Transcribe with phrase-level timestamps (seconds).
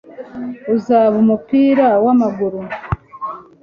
[0.75, 2.59] uzaba umupira wamaguru